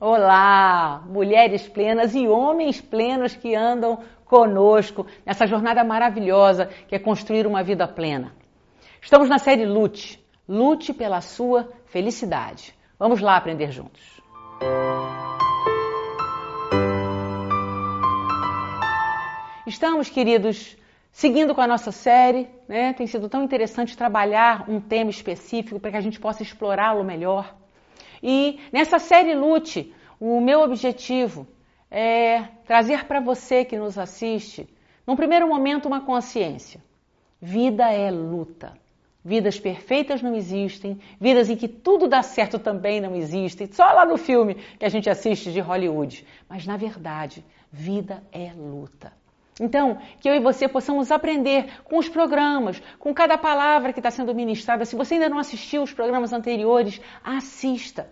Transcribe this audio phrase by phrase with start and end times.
[0.00, 7.48] Olá, mulheres plenas e homens plenos que andam conosco nessa jornada maravilhosa que é construir
[7.48, 8.32] uma vida plena.
[9.02, 10.24] Estamos na série Lute.
[10.48, 12.72] Lute pela sua felicidade.
[12.96, 14.22] Vamos lá aprender juntos.
[19.66, 20.76] Estamos, queridos,
[21.10, 22.92] seguindo com a nossa série, né?
[22.92, 27.52] Tem sido tão interessante trabalhar um tema específico para que a gente possa explorá-lo melhor.
[28.22, 31.46] E nessa série Lute, o meu objetivo
[31.90, 34.68] é trazer para você que nos assiste,
[35.06, 36.82] num primeiro momento, uma consciência.
[37.40, 38.74] Vida é luta.
[39.24, 44.06] Vidas perfeitas não existem, vidas em que tudo dá certo também não existem, só lá
[44.06, 46.26] no filme que a gente assiste de Hollywood.
[46.48, 49.12] Mas na verdade, vida é luta.
[49.60, 54.10] Então, que eu e você possamos aprender com os programas, com cada palavra que está
[54.10, 54.84] sendo ministrada.
[54.84, 58.08] Se você ainda não assistiu os programas anteriores, assista.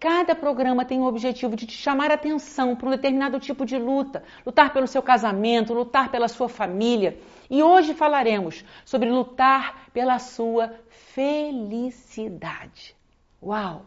[0.00, 3.78] Cada programa tem o objetivo de te chamar a atenção para um determinado tipo de
[3.78, 7.18] luta, lutar pelo seu casamento, lutar pela sua família.
[7.48, 10.74] E hoje falaremos sobre lutar pela sua
[11.14, 12.94] felicidade.
[13.42, 13.86] Uau!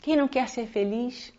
[0.00, 1.32] Quem não quer ser feliz?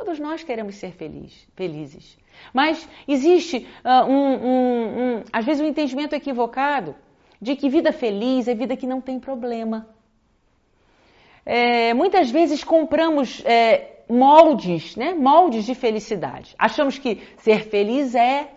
[0.00, 2.16] Todos nós queremos ser feliz, felizes.
[2.54, 6.96] Mas existe uh, um, um, um, às vezes, um entendimento equivocado
[7.38, 9.86] de que vida feliz é vida que não tem problema.
[11.44, 15.12] É, muitas vezes compramos é, moldes, né?
[15.12, 16.54] moldes de felicidade.
[16.58, 18.50] Achamos que ser feliz é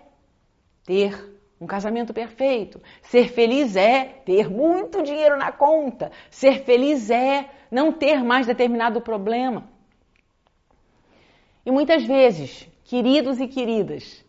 [0.85, 2.81] ter um casamento perfeito.
[3.01, 6.09] Ser feliz é ter muito dinheiro na conta.
[6.29, 9.72] Ser feliz é não ter mais determinado problema.
[11.65, 14.23] E muitas vezes, queridos e queridas,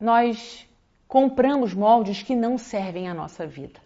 [0.00, 0.68] nós
[1.08, 3.80] compramos moldes que não servem à nossa vida.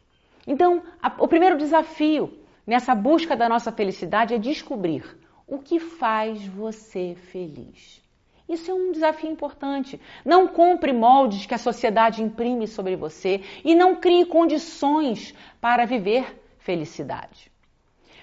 [0.47, 5.05] Então, a, o primeiro desafio nessa busca da nossa felicidade é descobrir
[5.46, 8.02] o que faz você feliz.
[8.48, 10.00] Isso é um desafio importante.
[10.24, 16.42] Não compre moldes que a sociedade imprime sobre você e não crie condições para viver
[16.58, 17.52] felicidade.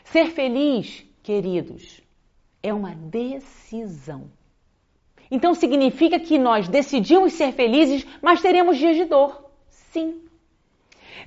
[0.04, 2.02] Ser feliz, queridos,
[2.66, 4.32] é uma decisão.
[5.30, 9.52] Então significa que nós decidimos ser felizes, mas teremos dias de dor.
[9.70, 10.22] Sim.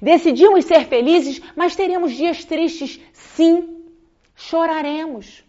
[0.03, 3.01] Decidimos ser felizes, mas teremos dias tristes.
[3.13, 3.85] Sim.
[4.35, 5.45] Choraremos.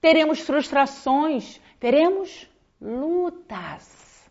[0.00, 1.58] Teremos frustrações.
[1.78, 2.46] Teremos
[2.80, 4.30] lutas.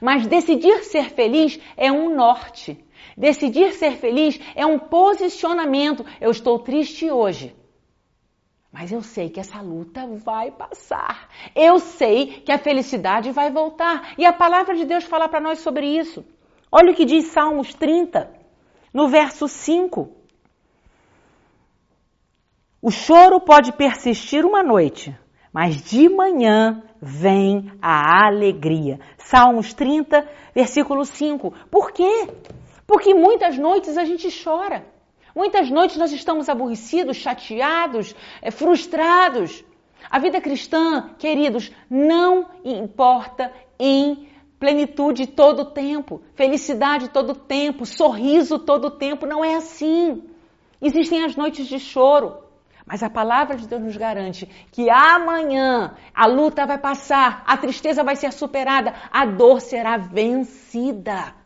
[0.00, 2.78] Mas decidir ser feliz é um norte.
[3.16, 6.04] Decidir ser feliz é um posicionamento.
[6.20, 7.54] Eu estou triste hoje.
[8.72, 11.28] Mas eu sei que essa luta vai passar.
[11.54, 14.14] Eu sei que a felicidade vai voltar.
[14.16, 16.24] E a palavra de Deus fala para nós sobre isso.
[16.70, 18.30] Olha o que diz Salmos 30,
[18.94, 20.08] no verso 5.
[22.80, 25.14] O choro pode persistir uma noite,
[25.52, 29.00] mas de manhã vem a alegria.
[29.18, 31.52] Salmos 30, versículo 5.
[31.70, 32.28] Por quê?
[32.86, 34.86] Porque muitas noites a gente chora.
[35.34, 39.64] Muitas noites nós estamos aborrecidos, chateados, eh, frustrados.
[40.10, 47.86] A vida cristã, queridos, não importa em plenitude todo o tempo, felicidade todo o tempo,
[47.86, 49.26] sorriso todo o tempo.
[49.26, 50.22] Não é assim.
[50.80, 52.50] Existem as noites de choro.
[52.84, 58.02] Mas a palavra de Deus nos garante que amanhã a luta vai passar, a tristeza
[58.02, 61.39] vai ser superada, a dor será vencida.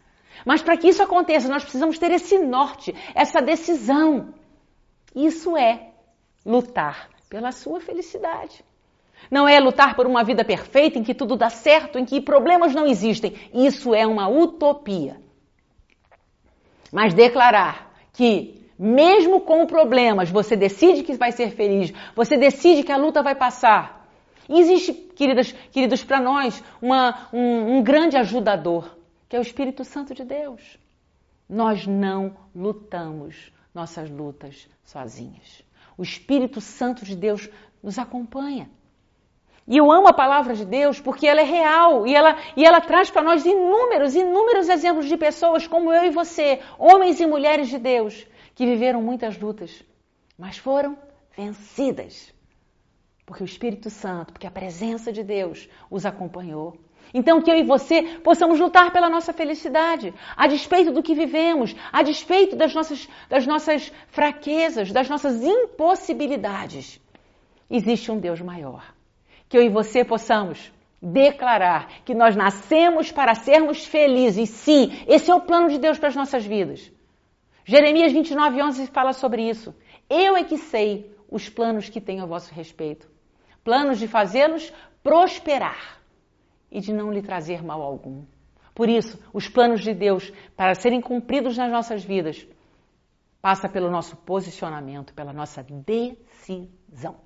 [0.45, 4.35] Mas para que isso aconteça, nós precisamos ter esse norte, essa decisão.
[5.15, 5.91] Isso é
[6.45, 8.65] lutar pela sua felicidade.
[9.31, 12.75] Não é lutar por uma vida perfeita em que tudo dá certo, em que problemas
[12.75, 13.35] não existem.
[13.55, 15.17] Isso é uma utopia.
[16.93, 22.93] Mas declarar que, mesmo com problemas, você decide que vai ser feliz, você decide que
[22.93, 24.07] a luta vai passar.
[24.49, 28.95] Existe, queridas, queridos, para nós, uma, um, um grande ajudador
[29.35, 30.79] que é o Espírito Santo de Deus.
[31.49, 35.65] Nós não lutamos nossas lutas sozinhas.
[35.99, 37.51] O Espírito Santo de Deus
[37.83, 38.71] nos acompanha.
[39.67, 42.81] E eu amo a palavra de Deus porque ela é real e ela, e ela
[42.81, 47.69] traz para nós inúmeros, inúmeros exemplos de pessoas como eu e você, homens e mulheres
[47.69, 49.85] de Deus, que viveram muitas lutas,
[50.39, 50.97] mas foram
[51.37, 52.33] vencidas.
[53.27, 56.79] Porque o Espírito Santo, porque a presença de Deus os acompanhou.
[57.13, 61.75] Então, que eu e você possamos lutar pela nossa felicidade, a despeito do que vivemos,
[61.93, 67.01] a despeito das nossas, das nossas fraquezas, das nossas impossibilidades.
[67.71, 68.85] Existe um Deus maior.
[69.49, 74.51] Que eu e você possamos declarar que nós nascemos para sermos felizes.
[74.51, 76.91] Sim, esse é o plano de Deus para as nossas vidas.
[77.65, 79.75] Jeremias 29, 11 fala sobre isso.
[80.09, 83.15] Eu é que sei os planos que tenho a vosso respeito
[83.65, 84.73] planos de fazê-los
[85.03, 85.99] prosperar
[86.75, 88.25] e de não lhe trazer mal algum.
[88.75, 92.47] Por isso, os planos de Deus para serem cumpridos nas nossas vidas
[93.41, 97.17] passa pelo nosso posicionamento, pela nossa decisão.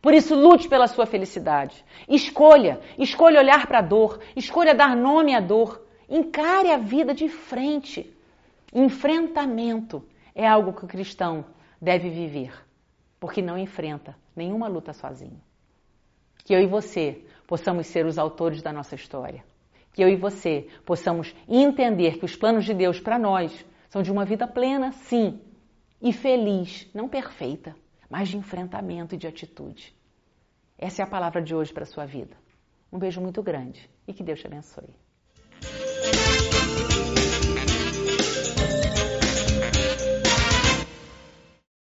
[0.00, 1.84] Por isso, lute pela sua felicidade.
[2.08, 5.84] Escolha, escolha olhar para a dor, escolha dar nome à dor.
[6.08, 8.14] Encare a vida de frente.
[8.72, 11.44] Enfrentamento é algo que o cristão
[11.80, 12.52] deve viver,
[13.18, 15.40] porque não enfrenta nenhuma luta sozinho.
[16.44, 19.44] Que eu e você possamos ser os autores da nossa história.
[19.92, 24.10] Que eu e você possamos entender que os planos de Deus para nós são de
[24.10, 25.40] uma vida plena, sim,
[26.02, 27.76] e feliz, não perfeita,
[28.10, 29.94] mas de enfrentamento e de atitude.
[30.76, 32.36] Essa é a palavra de hoje para a sua vida.
[32.92, 35.03] Um beijo muito grande e que Deus te abençoe.